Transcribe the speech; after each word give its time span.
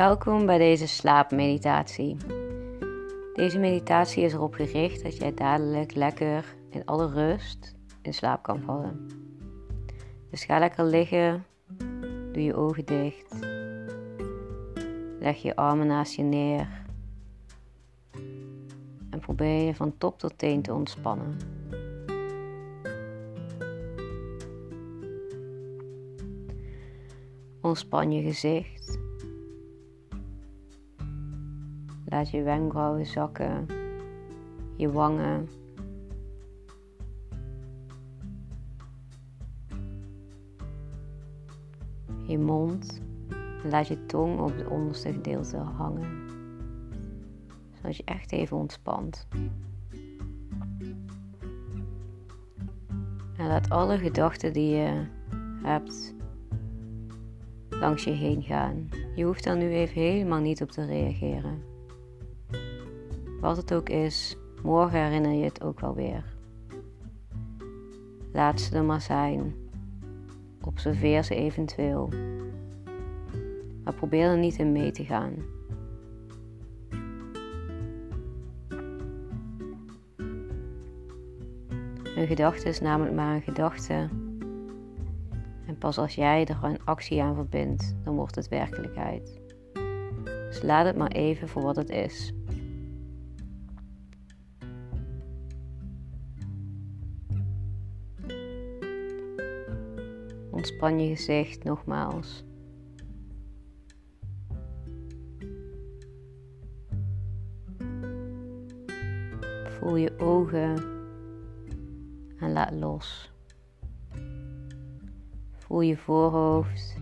Welkom 0.00 0.46
bij 0.46 0.58
deze 0.58 0.86
slaapmeditatie. 0.86 2.16
Deze 3.34 3.58
meditatie 3.58 4.22
is 4.22 4.32
erop 4.32 4.54
gericht 4.54 5.02
dat 5.02 5.16
jij 5.16 5.34
dadelijk 5.34 5.94
lekker 5.94 6.56
in 6.70 6.84
alle 6.84 7.08
rust 7.08 7.74
in 8.02 8.14
slaap 8.14 8.42
kan 8.42 8.60
vallen. 8.60 9.06
Dus 10.30 10.44
ga 10.44 10.58
lekker 10.58 10.84
liggen, 10.84 11.46
doe 12.32 12.42
je 12.42 12.54
ogen 12.54 12.84
dicht, 12.84 13.34
leg 15.18 15.42
je 15.42 15.56
armen 15.56 15.86
naast 15.86 16.14
je 16.14 16.22
neer 16.22 16.68
en 19.10 19.20
probeer 19.20 19.66
je 19.66 19.74
van 19.74 19.98
top 19.98 20.18
tot 20.18 20.38
teen 20.38 20.62
te 20.62 20.74
ontspannen. 20.74 21.36
Ontspan 27.60 28.12
je 28.12 28.22
gezicht. 28.22 28.99
Laat 32.10 32.30
je 32.30 32.42
wenkbrauwen 32.42 33.06
zakken, 33.06 33.66
je 34.76 34.92
wangen. 34.92 35.48
Je 42.26 42.38
mond. 42.38 43.00
Laat 43.64 43.88
je 43.88 44.06
tong 44.06 44.40
op 44.40 44.56
het 44.56 44.66
onderste 44.66 45.12
gedeelte 45.12 45.56
hangen. 45.56 46.28
Zodat 47.74 47.96
je 47.96 48.04
echt 48.04 48.32
even 48.32 48.56
ontspant. 48.56 49.26
En 53.36 53.46
laat 53.46 53.70
alle 53.70 53.98
gedachten 53.98 54.52
die 54.52 54.76
je 54.76 55.06
hebt 55.62 56.14
langs 57.68 58.04
je 58.04 58.10
heen 58.10 58.42
gaan. 58.42 58.88
Je 59.14 59.24
hoeft 59.24 59.44
daar 59.44 59.56
nu 59.56 59.70
even 59.70 60.02
helemaal 60.02 60.40
niet 60.40 60.62
op 60.62 60.70
te 60.70 60.84
reageren. 60.84 61.69
Wat 63.40 63.56
het 63.56 63.74
ook 63.74 63.88
is, 63.88 64.36
morgen 64.62 65.02
herinner 65.02 65.32
je 65.32 65.44
het 65.44 65.62
ook 65.62 65.80
wel 65.80 65.94
weer. 65.94 66.24
Laat 68.32 68.60
ze 68.60 68.76
er 68.76 68.84
maar 68.84 69.00
zijn. 69.00 69.54
Observeer 70.64 71.24
ze 71.24 71.34
eventueel. 71.34 72.08
Maar 73.84 73.94
probeer 73.94 74.26
er 74.26 74.38
niet 74.38 74.58
in 74.58 74.72
mee 74.72 74.90
te 74.90 75.04
gaan. 75.04 75.32
Een 82.16 82.26
gedachte 82.26 82.68
is 82.68 82.80
namelijk 82.80 83.14
maar 83.14 83.34
een 83.34 83.42
gedachte. 83.42 84.08
En 85.66 85.78
pas 85.78 85.98
als 85.98 86.14
jij 86.14 86.46
er 86.46 86.58
een 86.62 86.84
actie 86.84 87.22
aan 87.22 87.34
verbindt, 87.34 87.94
dan 88.04 88.14
wordt 88.14 88.34
het 88.34 88.48
werkelijkheid. 88.48 89.40
Dus 90.22 90.62
laat 90.62 90.86
het 90.86 90.96
maar 90.96 91.10
even 91.10 91.48
voor 91.48 91.62
wat 91.62 91.76
het 91.76 91.90
is. 91.90 92.32
Ontspan 100.60 101.00
je 101.00 101.16
gezicht 101.16 101.64
nogmaals. 101.64 102.44
Voel 109.64 109.96
je 109.96 110.18
ogen 110.18 110.76
en 112.38 112.52
laat 112.52 112.72
los. 112.72 113.32
Voel 115.52 115.80
je 115.80 115.96
voorhoofd 115.96 116.96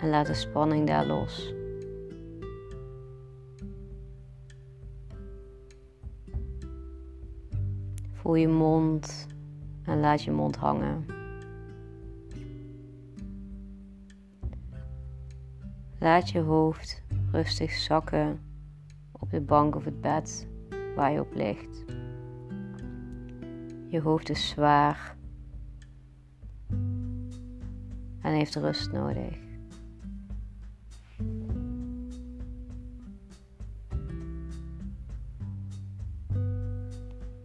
en 0.00 0.08
laat 0.08 0.26
de 0.26 0.34
spanning 0.34 0.86
daar 0.86 1.06
los. 1.06 1.54
Voel 8.12 8.34
je 8.34 8.48
mond 8.48 9.26
en 9.84 10.00
laat 10.00 10.22
je 10.22 10.30
mond 10.30 10.56
hangen. 10.56 11.19
Laat 16.00 16.30
je 16.30 16.40
hoofd 16.40 17.02
rustig 17.30 17.72
zakken 17.72 18.40
op 19.12 19.30
de 19.30 19.40
bank 19.40 19.74
of 19.74 19.84
het 19.84 20.00
bed 20.00 20.48
waar 20.94 21.12
je 21.12 21.20
op 21.20 21.34
ligt. 21.34 21.84
Je 23.88 24.00
hoofd 24.00 24.30
is 24.30 24.48
zwaar 24.48 25.16
en 28.20 28.32
heeft 28.32 28.54
rust 28.54 28.92
nodig. 28.92 29.38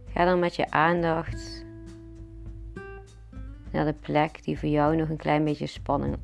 Ga 0.06 0.24
dan 0.24 0.38
met 0.38 0.56
je 0.56 0.70
aandacht 0.70 1.64
naar 3.72 3.84
de 3.84 3.94
plek 4.00 4.44
die 4.44 4.58
voor 4.58 4.68
jou 4.68 4.96
nog 4.96 5.08
een 5.08 5.16
klein 5.16 5.44
beetje 5.44 5.66
spanning 5.66 6.18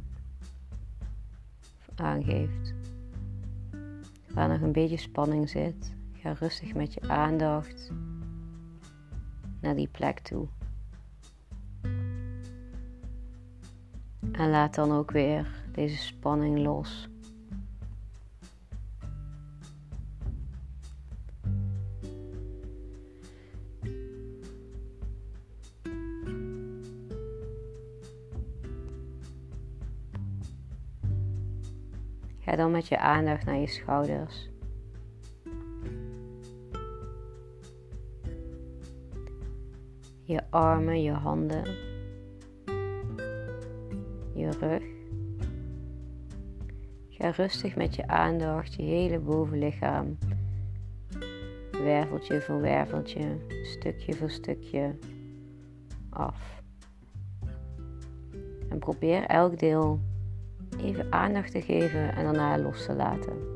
aangeeft. 2.03 2.75
Waar 4.35 4.49
nog 4.49 4.61
een 4.61 4.73
beetje 4.73 4.97
spanning 4.97 5.49
zit, 5.49 5.95
ga 6.13 6.33
rustig 6.33 6.75
met 6.75 6.95
je 6.95 7.01
aandacht 7.09 7.93
naar 9.61 9.77
die 9.77 9.89
plek 9.89 10.19
toe. 10.19 10.47
En 14.33 14.51
laat 14.51 14.75
dan 14.75 14.93
ook 14.93 15.11
weer 15.11 15.65
deze 15.73 15.97
spanning 15.97 16.59
los. 16.59 17.09
Ga 32.53 32.59
dan 32.59 32.71
met 32.71 32.89
je 32.89 32.99
aandacht 32.99 33.45
naar 33.45 33.59
je 33.59 33.67
schouders. 33.67 34.51
Je 40.23 40.51
armen, 40.51 41.03
je 41.03 41.11
handen, 41.11 41.65
je 44.35 44.51
rug. 44.61 44.83
Ga 47.09 47.31
rustig 47.31 47.77
met 47.77 47.95
je 47.95 48.09
aandacht 48.09 48.75
je 48.75 48.83
hele 48.83 49.19
bovenlichaam, 49.19 50.19
werveltje 51.71 52.41
voor 52.41 52.61
werveltje, 52.61 53.37
stukje 53.63 54.15
voor 54.15 54.31
stukje 54.31 54.99
af. 56.11 56.63
En 58.69 58.79
probeer 58.79 59.25
elk 59.25 59.59
deel 59.59 60.01
even 60.79 61.13
aandacht 61.13 61.51
te 61.51 61.63
geven 61.63 62.15
en 62.15 62.25
daarna 62.25 62.59
los 62.59 62.85
te 62.85 62.95
laten. 62.95 63.51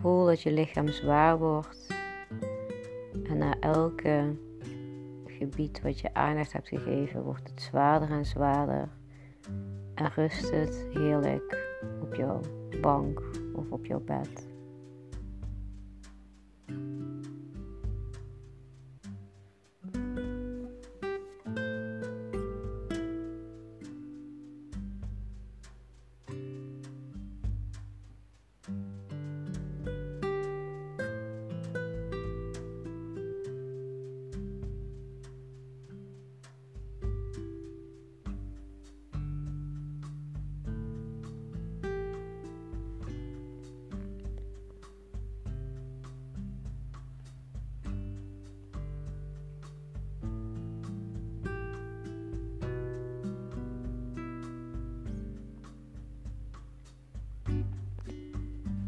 Voel 0.00 0.26
dat 0.26 0.42
je 0.42 0.52
lichaam 0.52 0.88
zwaar 0.88 1.38
wordt 1.38 1.86
en 3.24 3.38
na 3.38 3.54
elke 3.60 4.36
gebied 5.26 5.80
wat 5.82 6.00
je 6.00 6.14
aandacht 6.14 6.52
hebt 6.52 6.68
gegeven 6.68 7.22
wordt 7.22 7.48
het 7.48 7.62
zwaarder 7.62 8.10
en 8.10 8.24
zwaarder 8.24 8.88
en 9.94 10.10
rust 10.14 10.50
het 10.50 10.86
heerlijk 10.92 11.66
op 12.02 12.14
jouw 12.14 12.40
bank 12.80 13.22
of 13.52 13.70
op 13.70 13.86
jouw 13.86 14.00
bed. 14.00 14.53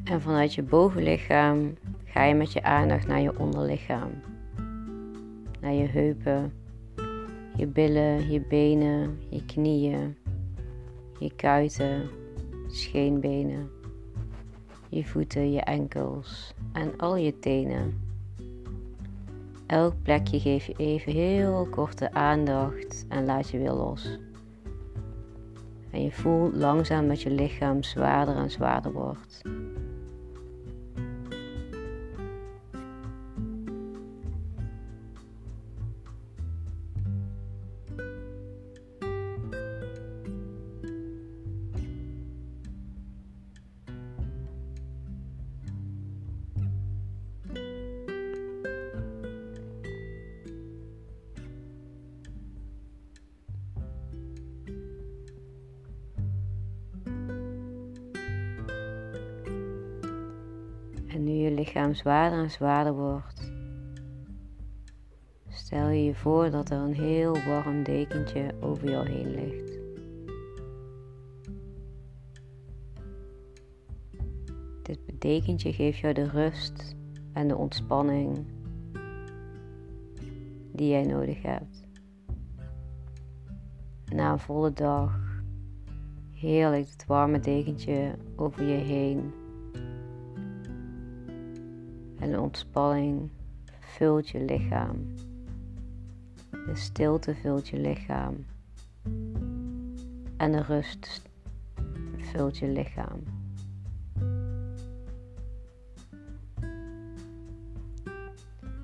En 0.06 0.20
vanuit 0.20 0.54
je 0.54 0.62
bovenlichaam 0.62 1.74
ga 2.04 2.24
je 2.24 2.34
met 2.34 2.52
je 2.52 2.62
aandacht 2.62 3.06
naar 3.06 3.20
je 3.20 3.38
onderlichaam. 3.38 4.10
Naar 5.60 5.72
je 5.72 5.86
heupen, 5.86 6.52
je 7.56 7.66
billen, 7.66 8.30
je 8.30 8.40
benen, 8.40 9.18
je 9.28 9.44
knieën, 9.44 10.16
je 11.18 11.34
kuiten, 11.36 12.08
scheenbenen, 12.66 13.70
je 14.88 15.04
voeten, 15.04 15.52
je 15.52 15.60
enkels 15.60 16.54
en 16.72 16.92
al 16.96 17.16
je 17.16 17.38
tenen. 17.38 18.00
Elk 19.66 19.94
plekje 20.02 20.40
geef 20.40 20.66
je 20.66 20.74
even 20.76 21.12
heel 21.12 21.66
korte 21.70 22.12
aandacht 22.12 23.06
en 23.08 23.24
laat 23.24 23.50
je 23.50 23.58
weer 23.58 23.72
los. 23.72 24.18
En 25.90 26.02
je 26.02 26.12
voelt 26.12 26.56
langzaam 26.56 27.08
dat 27.08 27.22
je 27.22 27.30
lichaam 27.30 27.82
zwaarder 27.82 28.36
en 28.36 28.50
zwaarder 28.50 28.92
wordt. 28.92 29.42
Lichaam 61.56 61.94
zwaarder 61.94 62.38
en 62.38 62.50
zwaarder 62.50 62.94
wordt, 62.94 63.52
stel 65.48 65.88
je 65.88 66.04
je 66.04 66.14
voor 66.14 66.50
dat 66.50 66.70
er 66.70 66.78
een 66.78 66.94
heel 66.94 67.36
warm 67.46 67.82
dekentje 67.82 68.54
over 68.60 68.90
jou 68.90 69.08
heen 69.08 69.30
ligt. 69.30 69.78
Dit 74.82 74.98
dekentje 75.18 75.72
geeft 75.72 75.98
jou 75.98 76.14
de 76.14 76.28
rust 76.28 76.96
en 77.32 77.48
de 77.48 77.56
ontspanning 77.56 78.46
die 80.72 80.88
jij 80.88 81.02
nodig 81.02 81.42
hebt. 81.42 81.86
Na 84.12 84.32
een 84.32 84.38
volle 84.38 84.72
dag, 84.72 85.42
heerlijk 86.32 86.88
het 86.90 87.06
warme 87.06 87.38
dekentje 87.38 88.14
over 88.36 88.64
je 88.64 88.76
heen 88.76 89.32
en 92.26 92.38
ontspanning 92.38 93.30
vult 93.80 94.28
je 94.28 94.44
lichaam. 94.44 95.14
De 96.50 96.74
stilte 96.74 97.34
vult 97.34 97.68
je 97.68 97.78
lichaam. 97.78 98.44
En 100.36 100.52
de 100.52 100.62
rust 100.62 101.22
vult 102.16 102.58
je 102.58 102.68
lichaam. 102.68 103.22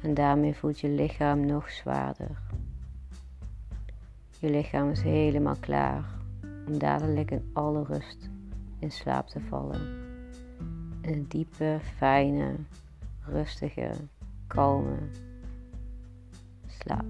En 0.03 0.15
daarmee 0.15 0.55
voelt 0.55 0.81
je 0.81 0.89
lichaam 0.89 1.47
nog 1.47 1.71
zwaarder. 1.71 2.43
Je 4.39 4.51
lichaam 4.51 4.91
is 4.91 5.03
helemaal 5.03 5.57
klaar 5.61 6.05
om 6.67 6.79
dadelijk 6.79 7.31
in 7.31 7.51
alle 7.53 7.85
rust 7.85 8.31
in 8.79 8.91
slaap 8.91 9.29
te 9.29 9.41
vallen. 9.41 10.01
een 11.03 11.25
diepe, 11.29 11.79
fijne, 11.97 12.55
rustige, 13.27 13.91
kalme 14.47 14.99
slaap. 16.67 17.05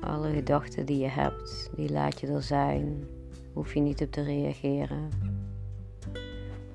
Alle 0.00 0.32
gedachten 0.32 0.86
die 0.86 0.98
je 0.98 1.08
hebt, 1.08 1.70
die 1.76 1.90
laat 1.90 2.20
je 2.20 2.26
er 2.26 2.42
zijn 2.42 3.06
hoef 3.52 3.74
je 3.74 3.80
niet 3.80 4.02
op 4.02 4.10
te 4.10 4.22
reageren. 4.22 5.08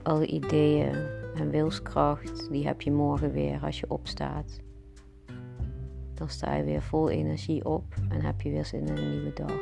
Alle 0.03 0.25
ideeën 0.25 0.95
en 1.35 1.50
wilskracht, 1.50 2.51
die 2.51 2.68
heb 2.68 2.81
je 2.81 2.91
morgen 2.91 3.31
weer 3.31 3.59
als 3.63 3.79
je 3.79 3.89
opstaat. 3.89 4.59
Dan 6.13 6.29
sta 6.29 6.56
je 6.56 6.63
weer 6.63 6.81
vol 6.81 7.09
energie 7.09 7.65
op 7.65 7.83
en 8.09 8.21
heb 8.21 8.41
je 8.41 8.50
weer 8.50 8.65
zin 8.65 8.88
in 8.88 8.97
een 8.97 9.09
nieuwe 9.09 9.33
dag. 9.33 9.62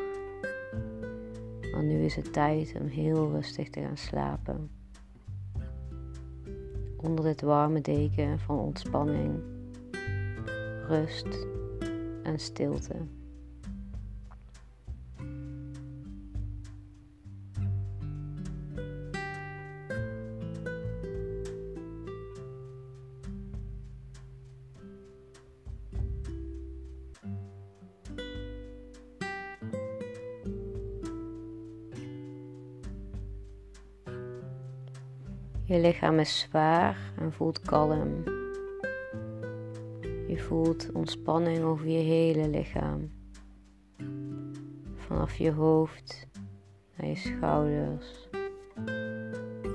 Maar 1.71 1.83
nu 1.83 2.03
is 2.03 2.15
het 2.15 2.33
tijd 2.33 2.75
om 2.81 2.87
heel 2.87 3.31
rustig 3.31 3.69
te 3.69 3.81
gaan 3.81 3.97
slapen. 3.97 4.69
Onder 7.01 7.25
dit 7.25 7.41
warme 7.41 7.81
deken 7.81 8.39
van 8.39 8.59
ontspanning, 8.59 9.39
rust 10.87 11.47
en 12.23 12.39
stilte. 12.39 12.95
Je 35.67 35.79
lichaam 35.79 36.19
is 36.19 36.39
zwaar 36.39 36.97
en 37.17 37.33
voelt 37.33 37.59
kalm. 37.59 38.23
Je 40.27 40.37
voelt 40.37 40.91
ontspanning 40.91 41.63
over 41.63 41.87
je 41.87 41.97
hele 41.97 42.49
lichaam. 42.49 43.11
Vanaf 44.95 45.35
je 45.35 45.51
hoofd 45.51 46.27
naar 46.97 47.07
je 47.07 47.15
schouders, 47.15 48.29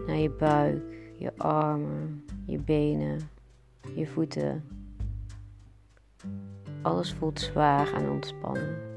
naar 0.06 0.16
je 0.16 0.30
buik, 0.38 1.12
je 1.18 1.32
armen, 1.36 2.24
je 2.46 2.58
benen, 2.58 3.20
je 3.94 4.06
voeten. 4.06 4.64
Alles 6.82 7.12
voelt 7.12 7.40
zwaar 7.40 7.92
en 7.92 8.10
ontspannen. 8.10 8.89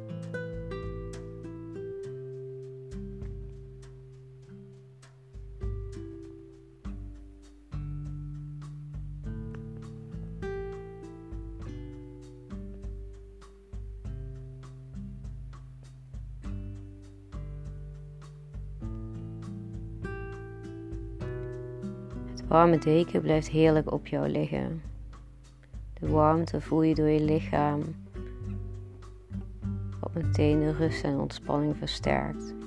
Warme 22.48 22.78
deken 22.78 23.22
blijft 23.22 23.50
heerlijk 23.50 23.92
op 23.92 24.08
jou 24.08 24.30
liggen. 24.30 24.82
De 26.00 26.10
warmte 26.10 26.62
voel 26.62 26.82
je 26.82 26.96
door 26.96 27.10
je 27.10 27.24
lichaam, 27.24 27.82
wat 30.00 30.14
meteen 30.14 30.60
de 30.60 30.72
rust 30.72 31.04
en 31.04 31.20
ontspanning 31.20 31.78
versterkt. 31.78 32.63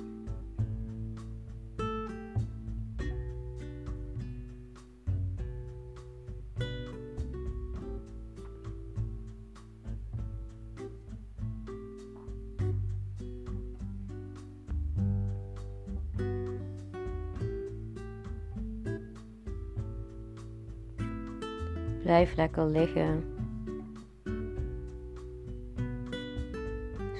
Blijf 22.07 22.35
lekker 22.35 22.65
liggen. 22.65 23.23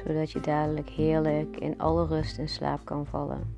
Zodat 0.05 0.31
je 0.31 0.39
dadelijk 0.39 0.89
heerlijk 0.89 1.57
in 1.57 1.77
alle 1.77 2.05
rust 2.05 2.37
in 2.37 2.49
slaap 2.49 2.85
kan 2.85 3.05
vallen. 3.05 3.55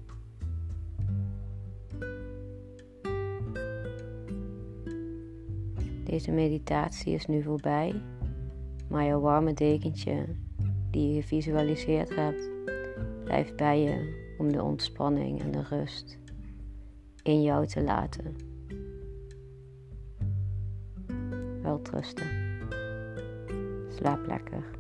Deze 6.04 6.32
meditatie 6.32 7.14
is 7.14 7.26
nu 7.26 7.44
voorbij, 7.44 8.02
maar 8.88 9.06
jouw 9.06 9.20
warme 9.20 9.54
dekentje 9.54 10.26
die 10.92 11.14
je 11.14 11.22
gevisualiseerd 11.22 12.16
hebt, 12.16 12.50
blijft 13.24 13.56
bij 13.56 13.82
je 13.82 14.26
om 14.38 14.52
de 14.52 14.64
ontspanning 14.64 15.42
en 15.42 15.52
de 15.52 15.64
rust 15.64 16.20
in 17.24 17.42
jou 17.42 17.68
te 17.68 17.82
laten. 17.82 18.49
Wel 21.70 21.82
trusten. 21.82 22.28
Slaap 23.90 24.28
lekker. 24.28 24.79